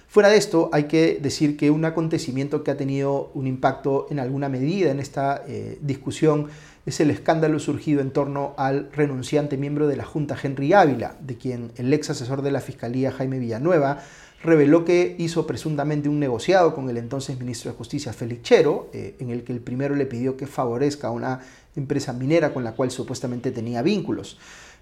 Fuera 0.09 0.29
de 0.29 0.37
esto, 0.37 0.71
hay 0.73 0.85
que 0.85 1.19
decir 1.21 1.55
que 1.55 1.69
un 1.69 1.85
acontecimiento 1.85 2.63
que 2.63 2.71
ha 2.71 2.77
tenido 2.77 3.29
un 3.35 3.45
impacto 3.45 4.07
en 4.09 4.17
alguna 4.17 4.49
medida 4.49 4.89
en 4.89 4.99
esta 4.99 5.43
eh, 5.47 5.77
discusión 5.81 6.47
es 6.87 6.99
el 6.99 7.11
escándalo 7.11 7.59
surgido 7.59 8.01
en 8.01 8.09
torno 8.09 8.55
al 8.57 8.89
renunciante 8.91 9.55
miembro 9.55 9.87
de 9.87 9.97
la 9.97 10.05
Junta 10.05 10.35
Henry 10.41 10.73
Ávila, 10.73 11.15
de 11.21 11.37
quien 11.37 11.71
el 11.75 11.93
ex 11.93 12.09
asesor 12.09 12.41
de 12.41 12.49
la 12.49 12.59
Fiscalía 12.59 13.11
Jaime 13.11 13.37
Villanueva 13.37 13.99
reveló 14.41 14.83
que 14.83 15.15
hizo 15.19 15.45
presuntamente 15.45 16.09
un 16.09 16.19
negociado 16.19 16.73
con 16.73 16.89
el 16.89 16.97
entonces 16.97 17.37
ministro 17.37 17.69
de 17.69 17.77
Justicia 17.77 18.11
Félix 18.11 18.41
Chero, 18.41 18.89
eh, 18.93 19.15
en 19.19 19.29
el 19.29 19.43
que 19.43 19.53
el 19.53 19.59
primero 19.59 19.95
le 19.95 20.07
pidió 20.07 20.35
que 20.35 20.47
favorezca 20.47 21.09
a 21.09 21.11
una 21.11 21.41
empresa 21.75 22.13
minera 22.13 22.51
con 22.51 22.63
la 22.63 22.71
cual 22.71 22.89
supuestamente 22.89 23.51
tenía 23.51 23.83
vínculos. 23.83 24.39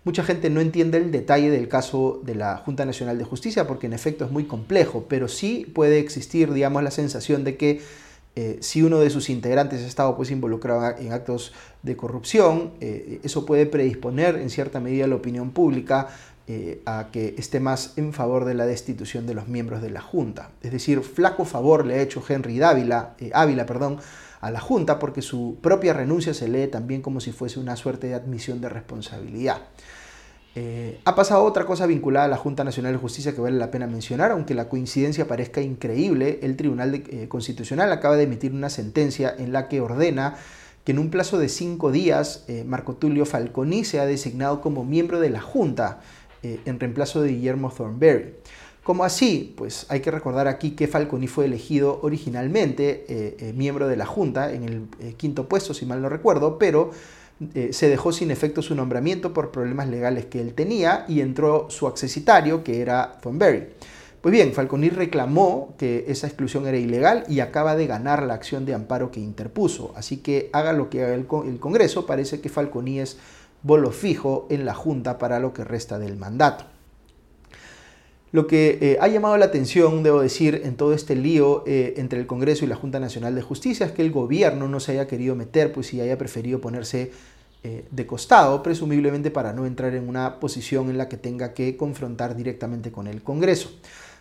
Mucha 0.07 0.23
gente 0.23 0.49
no 0.49 0.61
entiende 0.61 0.99
el 0.99 1.11
detalle 1.11 1.51
del 1.51 1.67
caso 1.67 2.21
de 2.23 2.33
la 2.33 2.55
Junta 2.55 2.85
Nacional 2.85 3.17
de 3.17 3.25
Justicia 3.25 3.67
porque 3.67 3.87
en 3.87 3.93
efecto 3.93 4.23
es 4.23 4.31
muy 4.31 4.45
complejo, 4.45 5.03
pero 5.09 5.27
sí 5.27 5.69
puede 5.75 5.99
existir, 5.99 6.53
digamos, 6.53 6.81
la 6.81 6.91
sensación 6.91 7.43
de 7.43 7.57
que 7.57 7.81
eh, 8.37 8.55
si 8.61 8.83
uno 8.83 8.99
de 8.99 9.09
sus 9.09 9.29
integrantes 9.29 9.83
ha 9.83 9.85
estado 9.85 10.15
pues, 10.15 10.31
involucrado 10.31 10.97
en 10.97 11.11
actos 11.11 11.51
de 11.83 11.97
corrupción, 11.97 12.71
eh, 12.79 13.19
eso 13.23 13.45
puede 13.45 13.65
predisponer 13.65 14.37
en 14.37 14.49
cierta 14.49 14.79
medida 14.79 15.07
la 15.07 15.15
opinión 15.15 15.51
pública 15.51 16.07
eh, 16.47 16.81
a 16.85 17.09
que 17.11 17.35
esté 17.37 17.59
más 17.59 17.97
en 17.97 18.13
favor 18.13 18.45
de 18.45 18.53
la 18.53 18.65
destitución 18.65 19.27
de 19.27 19.33
los 19.33 19.49
miembros 19.49 19.81
de 19.81 19.89
la 19.89 19.99
Junta. 19.99 20.51
Es 20.61 20.71
decir, 20.71 21.01
flaco 21.01 21.43
favor 21.43 21.85
le 21.85 21.95
ha 21.95 22.01
hecho 22.01 22.23
Henry 22.25 22.57
Dávila, 22.59 23.17
Ávila 23.33 23.65
perdón, 23.65 23.99
a 24.39 24.51
la 24.51 24.61
Junta 24.61 24.99
porque 24.99 25.21
su 25.21 25.57
propia 25.61 25.91
renuncia 25.91 26.33
se 26.33 26.47
lee 26.47 26.67
también 26.67 27.01
como 27.01 27.19
si 27.19 27.33
fuese 27.33 27.59
una 27.59 27.75
suerte 27.75 28.07
de 28.07 28.13
admisión 28.13 28.61
de 28.61 28.69
responsabilidad. 28.69 29.63
Eh, 30.59 30.97
ha 31.05 31.13
pasado 31.13 31.43
otra 31.43 31.67
cosa 31.67 31.85
vinculada 31.85 32.25
a 32.25 32.29
la 32.29 32.37
Junta 32.37 32.63
Nacional 32.63 32.91
de 32.91 32.97
Justicia 32.97 33.35
que 33.35 33.41
vale 33.41 33.59
la 33.59 33.69
pena 33.69 33.85
mencionar, 33.85 34.31
aunque 34.31 34.55
la 34.55 34.69
coincidencia 34.69 35.27
parezca 35.27 35.61
increíble, 35.61 36.39
el 36.41 36.57
Tribunal 36.57 36.95
eh, 36.95 37.27
Constitucional 37.27 37.91
acaba 37.91 38.17
de 38.17 38.23
emitir 38.23 38.53
una 38.53 38.71
sentencia 38.71 39.31
en 39.37 39.53
la 39.53 39.67
que 39.67 39.81
ordena 39.81 40.35
que 40.83 40.93
en 40.93 40.97
un 40.97 41.11
plazo 41.11 41.37
de 41.37 41.47
cinco 41.49 41.91
días 41.91 42.43
eh, 42.47 42.63
Marco 42.65 42.95
Tulio 42.95 43.27
Falconi 43.27 43.85
sea 43.85 44.07
designado 44.07 44.59
como 44.59 44.83
miembro 44.83 45.19
de 45.19 45.29
la 45.29 45.41
Junta 45.41 46.01
en 46.41 46.79
reemplazo 46.79 47.21
de 47.21 47.29
Guillermo 47.29 47.71
Thornberry. 47.75 48.33
¿Cómo 48.83 49.03
así? 49.03 49.53
Pues 49.57 49.85
hay 49.89 49.99
que 49.99 50.11
recordar 50.11 50.47
aquí 50.47 50.71
que 50.71 50.87
Falconi 50.87 51.27
fue 51.27 51.45
elegido 51.45 51.99
originalmente 52.03 53.53
miembro 53.53 53.87
de 53.87 53.97
la 53.97 54.05
Junta 54.05 54.53
en 54.53 54.63
el 54.63 55.15
quinto 55.17 55.49
puesto, 55.49 55.73
si 55.73 55.85
mal 55.85 56.01
no 56.01 56.09
recuerdo, 56.09 56.57
pero 56.57 56.91
se 57.72 57.89
dejó 57.89 58.12
sin 58.12 58.32
efecto 58.32 58.62
su 58.62 58.75
nombramiento 58.75 59.34
por 59.34 59.51
problemas 59.51 59.88
legales 59.89 60.25
que 60.25 60.41
él 60.41 60.53
tenía 60.53 61.06
y 61.08 61.22
entró 61.22 61.70
su 61.70 61.88
accesitario, 61.88 62.63
que 62.63 62.82
era 62.82 63.17
Thornberry. 63.22 63.67
Pues 64.22 64.32
bien, 64.32 64.53
Falconi 64.53 64.89
reclamó 64.89 65.75
que 65.77 66.06
esa 66.08 66.27
exclusión 66.27 66.67
era 66.67 66.77
ilegal 66.77 67.24
y 67.29 67.39
acaba 67.39 67.75
de 67.75 67.88
ganar 67.88 68.24
la 68.24 68.34
acción 68.34 68.65
de 68.65 68.74
amparo 68.74 69.12
que 69.12 69.20
interpuso. 69.20 69.94
Así 69.96 70.17
que 70.17 70.50
haga 70.53 70.74
lo 70.74 70.89
que 70.89 71.03
haga 71.03 71.13
el, 71.13 71.27
el 71.46 71.60
Congreso, 71.60 72.06
parece 72.06 72.41
que 72.41 72.50
Falconi 72.50 73.00
es 73.00 73.17
bolo 73.62 73.91
fijo 73.91 74.48
en 74.50 74.65
la 74.65 74.74
Junta 74.74 75.17
para 75.17 75.39
lo 75.39 75.53
que 75.53 75.63
resta 75.63 76.00
del 76.00 76.17
mandato. 76.17 76.65
Lo 78.31 78.46
que 78.46 78.77
eh, 78.81 78.98
ha 79.00 79.07
llamado 79.07 79.38
la 79.38 79.46
atención, 79.46 80.03
debo 80.03 80.22
decir, 80.22 80.62
en 80.65 80.75
todo 80.75 80.93
este 80.93 81.15
lío 81.15 81.63
eh, 81.65 81.93
entre 81.98 82.19
el 82.19 82.27
Congreso 82.27 82.65
y 82.65 82.67
la 82.67 82.75
Junta 82.75 83.00
Nacional 83.00 83.36
de 83.36 83.41
Justicia 83.41 83.86
es 83.86 83.93
que 83.93 84.01
el 84.01 84.12
gobierno 84.12 84.67
no 84.67 84.81
se 84.81 84.93
haya 84.93 85.07
querido 85.07 85.34
meter, 85.36 85.72
pues 85.72 85.93
y 85.93 86.01
haya 86.01 86.17
preferido 86.17 86.60
ponerse 86.60 87.12
eh, 87.63 87.86
de 87.89 88.05
costado, 88.05 88.62
presumiblemente 88.63 89.31
para 89.31 89.53
no 89.53 89.65
entrar 89.65 89.96
en 89.96 90.10
una 90.10 90.41
posición 90.41 90.89
en 90.89 90.98
la 90.98 91.07
que 91.07 91.15
tenga 91.15 91.53
que 91.53 91.77
confrontar 91.77 92.36
directamente 92.36 92.91
con 92.91 93.07
el 93.07 93.24
Congreso. 93.24 93.72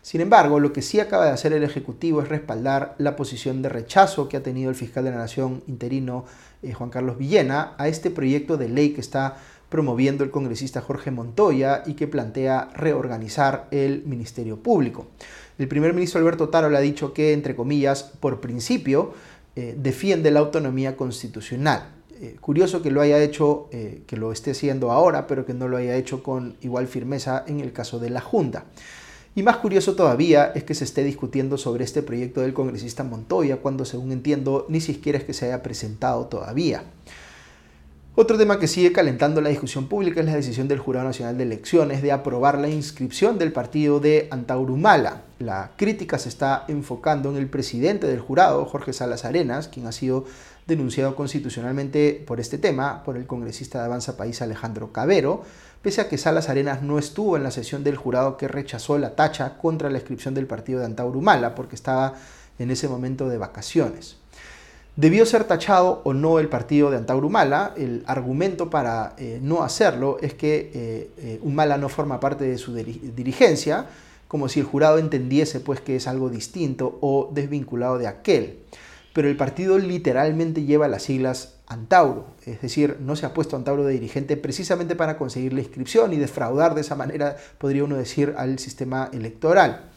Sin 0.02 0.20
embargo, 0.20 0.60
lo 0.60 0.72
que 0.72 0.82
sí 0.82 1.00
acaba 1.00 1.24
de 1.24 1.32
hacer 1.32 1.52
el 1.52 1.64
Ejecutivo 1.64 2.22
es 2.22 2.28
respaldar 2.28 2.94
la 2.98 3.16
posición 3.16 3.60
de 3.60 3.68
rechazo 3.70 4.28
que 4.28 4.36
ha 4.36 4.42
tenido 4.42 4.70
el 4.70 4.76
fiscal 4.76 5.02
de 5.02 5.10
la 5.10 5.16
Nación 5.16 5.64
interino 5.66 6.26
Juan 6.74 6.90
Carlos 6.90 7.18
Villena 7.18 7.74
a 7.78 7.88
este 7.88 8.10
proyecto 8.10 8.56
de 8.56 8.68
ley 8.68 8.90
que 8.90 9.00
está 9.00 9.36
promoviendo 9.68 10.24
el 10.24 10.30
congresista 10.30 10.80
Jorge 10.80 11.10
Montoya 11.10 11.82
y 11.86 11.94
que 11.94 12.06
plantea 12.06 12.70
reorganizar 12.74 13.68
el 13.70 14.04
Ministerio 14.06 14.56
Público. 14.56 15.06
El 15.58 15.68
primer 15.68 15.94
ministro 15.94 16.20
Alberto 16.20 16.48
Taro 16.48 16.68
le 16.68 16.76
ha 16.76 16.80
dicho 16.80 17.12
que, 17.12 17.32
entre 17.32 17.56
comillas, 17.56 18.02
por 18.02 18.40
principio, 18.40 19.14
eh, 19.56 19.74
defiende 19.76 20.30
la 20.30 20.40
autonomía 20.40 20.96
constitucional. 20.96 21.88
Eh, 22.20 22.36
curioso 22.40 22.82
que 22.82 22.90
lo 22.90 23.00
haya 23.00 23.22
hecho, 23.22 23.68
eh, 23.72 24.02
que 24.06 24.16
lo 24.16 24.32
esté 24.32 24.52
haciendo 24.52 24.90
ahora, 24.92 25.26
pero 25.26 25.44
que 25.44 25.54
no 25.54 25.68
lo 25.68 25.76
haya 25.76 25.96
hecho 25.96 26.22
con 26.22 26.56
igual 26.62 26.86
firmeza 26.86 27.44
en 27.46 27.60
el 27.60 27.72
caso 27.72 27.98
de 27.98 28.10
la 28.10 28.20
Junta. 28.20 28.64
Y 29.34 29.42
más 29.42 29.58
curioso 29.58 29.94
todavía 29.96 30.52
es 30.54 30.64
que 30.64 30.74
se 30.74 30.84
esté 30.84 31.04
discutiendo 31.04 31.58
sobre 31.58 31.84
este 31.84 32.02
proyecto 32.02 32.40
del 32.40 32.54
congresista 32.54 33.04
Montoya 33.04 33.58
cuando, 33.58 33.84
según 33.84 34.12
entiendo, 34.12 34.64
ni 34.70 34.80
siquiera 34.80 35.18
es 35.18 35.24
que 35.24 35.34
se 35.34 35.46
haya 35.46 35.62
presentado 35.62 36.24
todavía. 36.26 36.84
Otro 38.18 38.38
tema 38.38 38.58
que 38.58 38.66
sigue 38.66 38.92
calentando 38.92 39.42
la 39.42 39.50
discusión 39.50 39.88
pública 39.88 40.20
es 40.20 40.26
la 40.26 40.34
decisión 40.34 40.68
del 40.68 40.78
Jurado 40.78 41.04
Nacional 41.04 41.36
de 41.36 41.42
Elecciones 41.42 42.00
de 42.00 42.12
aprobar 42.12 42.56
la 42.56 42.70
inscripción 42.70 43.36
del 43.36 43.52
partido 43.52 44.00
de 44.00 44.28
Antaurumala. 44.30 45.24
La 45.38 45.72
crítica 45.76 46.18
se 46.18 46.30
está 46.30 46.64
enfocando 46.68 47.28
en 47.28 47.36
el 47.36 47.50
presidente 47.50 48.06
del 48.06 48.20
jurado, 48.20 48.64
Jorge 48.64 48.94
Salas 48.94 49.26
Arenas, 49.26 49.68
quien 49.68 49.86
ha 49.86 49.92
sido 49.92 50.24
denunciado 50.66 51.14
constitucionalmente 51.14 52.24
por 52.26 52.40
este 52.40 52.56
tema 52.56 53.04
por 53.04 53.18
el 53.18 53.26
congresista 53.26 53.80
de 53.80 53.84
Avanza 53.84 54.16
País 54.16 54.40
Alejandro 54.40 54.92
Cabero, 54.92 55.42
pese 55.82 56.00
a 56.00 56.08
que 56.08 56.16
Salas 56.16 56.48
Arenas 56.48 56.80
no 56.80 56.98
estuvo 56.98 57.36
en 57.36 57.42
la 57.42 57.50
sesión 57.50 57.84
del 57.84 57.98
jurado 57.98 58.38
que 58.38 58.48
rechazó 58.48 58.96
la 58.96 59.14
tacha 59.14 59.58
contra 59.58 59.90
la 59.90 59.98
inscripción 59.98 60.32
del 60.32 60.46
partido 60.46 60.80
de 60.80 60.86
Antaurumala 60.86 61.54
porque 61.54 61.74
estaba 61.74 62.14
en 62.58 62.70
ese 62.70 62.88
momento 62.88 63.28
de 63.28 63.36
vacaciones. 63.36 64.16
¿Debió 64.96 65.26
ser 65.26 65.44
tachado 65.44 66.00
o 66.04 66.14
no 66.14 66.38
el 66.38 66.48
partido 66.48 66.90
de 66.90 66.96
Antauro 66.96 67.26
Humala? 67.26 67.74
El 67.76 68.02
argumento 68.06 68.70
para 68.70 69.14
eh, 69.18 69.40
no 69.42 69.62
hacerlo 69.62 70.16
es 70.22 70.32
que 70.32 70.70
eh, 70.72 71.10
eh, 71.18 71.38
Humala 71.42 71.76
no 71.76 71.90
forma 71.90 72.18
parte 72.18 72.46
de 72.46 72.56
su 72.56 72.74
dirigencia, 72.74 73.88
como 74.26 74.48
si 74.48 74.60
el 74.60 74.66
jurado 74.66 74.96
entendiese 74.96 75.60
pues 75.60 75.82
que 75.82 75.96
es 75.96 76.06
algo 76.06 76.30
distinto 76.30 76.96
o 77.02 77.30
desvinculado 77.30 77.98
de 77.98 78.06
aquel. 78.06 78.60
Pero 79.12 79.28
el 79.28 79.36
partido 79.36 79.76
literalmente 79.78 80.64
lleva 80.64 80.88
las 80.88 81.02
siglas 81.02 81.56
Antauro, 81.66 82.28
es 82.46 82.62
decir, 82.62 82.96
no 83.00 83.16
se 83.16 83.26
ha 83.26 83.34
puesto 83.34 83.54
Antauro 83.56 83.84
de 83.84 83.92
dirigente 83.92 84.38
precisamente 84.38 84.96
para 84.96 85.18
conseguir 85.18 85.52
la 85.52 85.60
inscripción 85.60 86.14
y 86.14 86.16
defraudar 86.16 86.74
de 86.74 86.80
esa 86.80 86.94
manera, 86.94 87.36
podría 87.58 87.84
uno 87.84 87.96
decir, 87.96 88.34
al 88.38 88.58
sistema 88.58 89.10
electoral. 89.12 89.90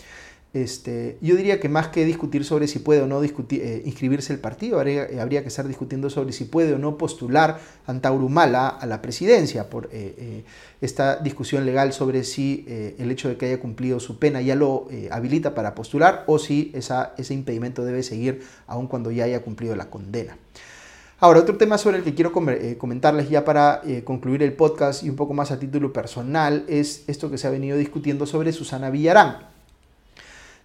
Este, 0.52 1.20
yo 1.22 1.36
diría 1.36 1.60
que 1.60 1.70
más 1.70 1.90
que 1.90 2.06
discutir 2.06 2.44
sobre 2.44 2.68
si 2.68 2.80
puede 2.80 3.02
o 3.02 3.08
no 3.08 3.22
eh, 3.24 3.84
inscribirse 3.86 4.34
el 4.34 4.40
partido, 4.40 4.80
habría, 4.80 5.08
habría, 5.22 5.44
que 5.44 5.48
estar 5.48 5.68
discutiendo 5.68 6.10
sobre 6.10 6.34
si 6.34 6.46
puede 6.46 6.74
o 6.74 6.80
no 6.80 6.98
postular 6.98 7.60
Antaurumala 7.86 8.68
a 8.68 8.86
la 8.88 9.00
presidencia 9.00 9.70
por 9.70 9.86
eh, 9.92 10.16
eh, 10.18 10.44
esta 10.82 11.18
discusión 11.18 11.66
legal 11.66 11.94
sobre 11.94 12.24
si 12.24 12.66
el 12.68 13.12
hecho 13.12 13.30
de 13.30 13.38
que 13.38 13.48
haya 13.48 13.60
cumplido 13.60 14.00
su 14.00 14.18
pena 14.18 14.42
ya 14.42 14.56
lo 14.56 14.88
habilita 15.12 15.54
para 15.54 15.76
postular 15.76 16.24
o 16.28 16.40
si 16.40 16.72
ese 16.74 17.34
impedimento 17.34 17.84
debe 17.84 18.02
seguir 18.02 18.44
aun 18.68 18.88
cuando 18.88 19.12
ya 19.12 19.26
haya 19.26 19.42
cumplido 19.42 19.76
la 19.76 19.90
condena. 19.90 20.38
Ahora, 21.20 21.42
otro 21.42 21.58
tema 21.58 21.78
sobre 21.78 21.98
el 21.98 22.04
que 22.04 22.16
quiero 22.16 22.32
comentarles 22.32 23.30
ya 23.30 23.44
para 23.44 23.82
concluir 24.04 24.44
el 24.44 24.54
podcast 24.54 25.04
y 25.04 25.10
un 25.10 25.16
poco 25.16 25.34
más 25.34 25.52
a 25.52 25.60
título 25.60 25.92
personal 25.92 26.64
es 26.68 27.04
esto 27.08 27.30
que 27.30 27.38
se 27.38 27.48
ha 27.48 27.52
venido 27.52 27.78
discutiendo 27.78 28.26
sobre 28.26 28.54
Susana 28.54 28.90
Villarán. 28.90 29.49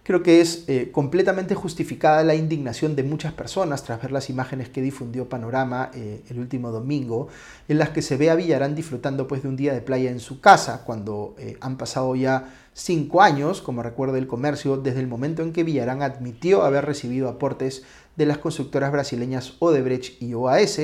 Creo 0.05 0.21
que 0.21 0.39
es 0.39 0.65
eh, 0.67 0.91
completamente 0.91 1.55
justificada 1.55 2.23
la 2.23 2.35
indignación 2.35 2.95
de 2.95 3.01
muchas 3.01 3.33
personas 3.33 3.83
tras 3.83 3.99
ver 3.99 4.11
las 4.11 4.29
imágenes 4.29 4.69
que 4.69 4.83
difundió 4.83 5.27
Panorama 5.27 5.89
eh, 5.95 6.21
el 6.29 6.37
último 6.37 6.69
domingo, 6.69 7.27
en 7.67 7.79
las 7.79 7.89
que 7.89 8.03
se 8.03 8.15
ve 8.15 8.29
a 8.29 8.35
Villarán 8.35 8.75
disfrutando 8.75 9.27
pues, 9.27 9.41
de 9.41 9.49
un 9.49 9.55
día 9.55 9.73
de 9.73 9.81
playa 9.81 10.11
en 10.11 10.19
su 10.19 10.41
casa, 10.41 10.83
cuando 10.85 11.33
eh, 11.39 11.57
han 11.59 11.77
pasado 11.77 12.15
ya 12.15 12.53
cinco 12.71 13.23
años, 13.23 13.63
como 13.63 13.81
recuerda 13.81 14.19
el 14.19 14.27
comercio, 14.27 14.77
desde 14.77 14.99
el 14.99 15.07
momento 15.07 15.41
en 15.41 15.51
que 15.51 15.63
Villarán 15.63 16.03
admitió 16.03 16.61
haber 16.61 16.85
recibido 16.85 17.27
aportes 17.27 17.81
de 18.15 18.27
las 18.27 18.37
constructoras 18.37 18.91
brasileñas 18.91 19.55
Odebrecht 19.57 20.21
y 20.21 20.35
OAS 20.35 20.79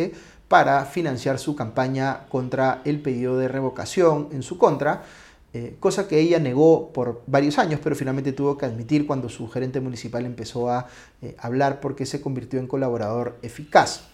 para 0.48 0.84
financiar 0.86 1.38
su 1.38 1.56
campaña 1.56 2.26
contra 2.28 2.82
el 2.86 3.00
pedido 3.00 3.38
de 3.38 3.48
revocación 3.48 4.30
en 4.32 4.42
su 4.42 4.58
contra 4.58 5.04
eh, 5.54 5.76
cosa 5.82 6.08
que 6.08 6.18
ella 6.18 6.40
negó 6.40 6.94
por 6.94 7.24
varios 7.28 7.60
años, 7.60 7.82
pero 7.84 7.94
finalmente 7.94 8.32
tuvo 8.32 8.58
que 8.58 8.66
admitir 8.66 9.06
cuando 9.06 9.28
su 9.28 9.50
gerente 9.50 9.82
municipal 9.82 10.26
empezó 10.26 10.70
a 10.70 10.88
eh, 11.22 11.36
hablar 11.40 11.82
porque 11.82 12.06
se 12.06 12.22
convirtió 12.22 12.58
en 12.60 12.68
colaborador 12.68 13.38
eficaz. 13.42 14.08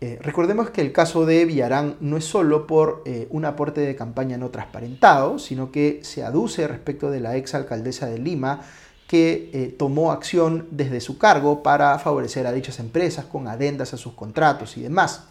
Eh, 0.00 0.18
recordemos 0.20 0.70
que 0.70 0.80
el 0.80 0.90
caso 0.90 1.24
de 1.24 1.44
Villarán 1.44 1.94
no 2.00 2.16
es 2.16 2.24
solo 2.24 2.66
por 2.66 3.04
un 3.30 3.44
aporte 3.44 3.80
de 3.82 3.94
campaña 3.94 4.36
no 4.36 4.50
transparentado, 4.50 5.38
sino 5.38 5.70
que 5.70 6.00
se 6.02 6.24
aduce 6.24 6.66
respecto 6.66 7.12
de 7.12 7.20
la 7.20 7.36
ex 7.36 7.54
alcaldesa 7.54 8.06
de 8.06 8.18
Lima 8.18 8.62
que 9.06 9.76
tomó 9.78 10.10
acción 10.10 10.66
desde 10.72 11.00
su 11.00 11.18
cargo 11.18 11.62
para 11.62 11.96
favorecer 12.00 12.48
a 12.48 12.52
dichas 12.52 12.80
empresas 12.80 13.26
con 13.26 13.46
adendas 13.46 13.94
a 13.94 13.96
sus 13.96 14.14
contratos 14.14 14.76
y 14.76 14.82
demás. 14.82 15.28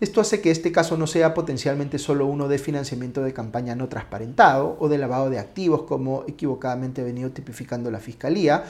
Esto 0.00 0.20
hace 0.20 0.40
que 0.40 0.50
este 0.50 0.72
caso 0.72 0.96
no 0.96 1.06
sea 1.06 1.34
potencialmente 1.34 1.98
solo 1.98 2.26
uno 2.26 2.48
de 2.48 2.58
financiamiento 2.58 3.22
de 3.22 3.32
campaña 3.32 3.76
no 3.76 3.88
transparentado 3.88 4.76
o 4.80 4.88
de 4.88 4.98
lavado 4.98 5.30
de 5.30 5.38
activos 5.38 5.82
como 5.82 6.24
equivocadamente 6.26 7.00
ha 7.00 7.04
venido 7.04 7.30
tipificando 7.30 7.90
la 7.90 8.00
Fiscalía, 8.00 8.64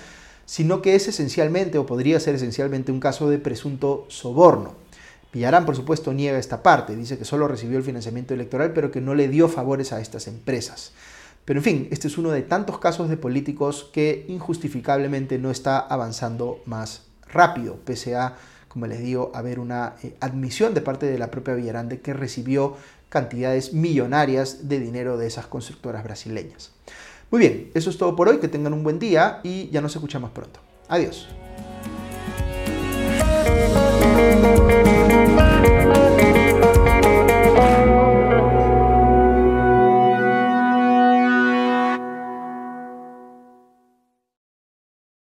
sino 0.45 0.83
que 0.83 0.95
es 0.95 1.09
esencialmente 1.09 1.79
o 1.79 1.87
podría 1.87 2.21
ser 2.21 2.35
esencialmente 2.35 2.93
un 2.93 3.01
caso 3.01 3.31
de 3.31 3.39
presunto 3.39 4.05
soborno. 4.09 4.75
Villarán, 5.33 5.67
por 5.67 5.75
supuesto, 5.75 6.13
niega 6.13 6.39
esta 6.39 6.63
parte, 6.63 6.95
dice 6.95 7.19
que 7.19 7.25
solo 7.25 7.49
recibió 7.49 7.79
el 7.79 7.85
financiamiento 7.85 8.35
electoral, 8.35 8.73
pero 8.73 8.91
que 8.91 9.01
no 9.01 9.15
le 9.15 9.29
dio 9.29 9.49
favores 9.49 9.93
a 9.93 10.01
estas 10.01 10.29
empresas. 10.29 10.93
Pero 11.45 11.59
en 11.59 11.65
fin, 11.65 11.89
este 11.91 12.07
es 12.09 12.19
uno 12.19 12.31
de 12.31 12.43
tantos 12.43 12.79
casos 12.79 13.09
de 13.09 13.17
políticos 13.17 13.91
que 13.93 14.27
injustificablemente 14.29 15.39
no 15.39 15.51
está 15.51 15.79
avanzando 15.79 16.61
más 16.67 17.03
rápido, 17.27 17.77
pese 17.85 18.15
a 18.15 18.37
como 18.75 18.89
les 18.89 18.99
digo, 18.99 19.31
haber 19.35 19.61
una 19.61 19.95
eh, 20.03 20.17
admisión 20.19 20.75
de 20.75 20.81
parte 20.81 21.07
de 21.07 21.17
la 21.17 21.31
propia 21.31 21.55
Villarán 21.55 21.89
de 21.89 22.01
que 22.01 22.13
recibió 22.13 22.77
cantidades 23.09 23.73
millonarias 23.73 24.69
de 24.69 24.81
dinero 24.81 25.17
de 25.17 25.29
esas 25.29 25.47
constructoras 25.47 26.03
brasileñas. 26.03 26.73
Muy 27.31 27.39
bien, 27.39 27.71
eso 27.75 27.89
es 27.89 27.99
todo 27.99 28.17
por 28.17 28.29
hoy, 28.29 28.39
que 28.39 28.49
tengan 28.49 28.73
un 28.73 28.83
buen 28.83 28.99
día 28.99 29.39
y 29.45 29.71
ya 29.71 29.81
nos 29.81 29.95
escuchamos 29.95 30.33
pronto. 30.33 30.59
Adiós. 30.89 31.29